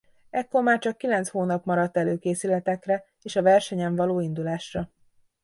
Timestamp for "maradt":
1.65-1.97